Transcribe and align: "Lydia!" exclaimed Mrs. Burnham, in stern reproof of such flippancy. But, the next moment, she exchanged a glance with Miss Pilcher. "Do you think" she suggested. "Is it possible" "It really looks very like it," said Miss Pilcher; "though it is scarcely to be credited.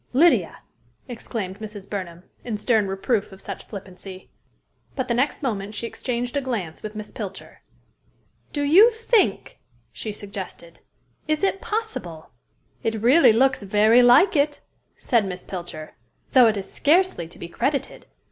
"Lydia!" 0.13 0.61
exclaimed 1.07 1.59
Mrs. 1.59 1.87
Burnham, 1.87 2.23
in 2.43 2.57
stern 2.57 2.87
reproof 2.87 3.31
of 3.31 3.39
such 3.39 3.67
flippancy. 3.67 4.31
But, 4.95 5.07
the 5.07 5.13
next 5.13 5.43
moment, 5.43 5.75
she 5.75 5.85
exchanged 5.85 6.35
a 6.35 6.41
glance 6.41 6.81
with 6.81 6.95
Miss 6.95 7.11
Pilcher. 7.11 7.61
"Do 8.51 8.63
you 8.63 8.89
think" 8.89 9.59
she 9.91 10.11
suggested. 10.11 10.79
"Is 11.27 11.43
it 11.43 11.61
possible" 11.61 12.31
"It 12.81 12.95
really 12.95 13.31
looks 13.31 13.61
very 13.61 14.01
like 14.01 14.35
it," 14.35 14.61
said 14.97 15.23
Miss 15.23 15.43
Pilcher; 15.43 15.93
"though 16.31 16.47
it 16.47 16.57
is 16.57 16.73
scarcely 16.73 17.27
to 17.27 17.37
be 17.37 17.47
credited. 17.47 18.07